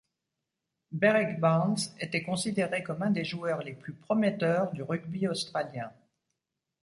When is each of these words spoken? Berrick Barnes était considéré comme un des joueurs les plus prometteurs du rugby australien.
Berrick 0.91 1.39
Barnes 1.39 1.77
était 1.99 2.23
considéré 2.23 2.81
comme 2.81 3.03
un 3.03 3.11
des 3.11 3.23
joueurs 3.23 3.61
les 3.61 3.73
plus 3.73 3.93
prometteurs 3.93 4.71
du 4.71 4.81
rugby 4.81 5.27
australien. 5.27 5.91